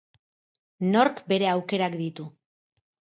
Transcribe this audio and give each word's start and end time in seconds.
Nork 0.95 1.21
bere 1.33 1.49
aukerak 1.51 1.99
ditu. 1.99 2.25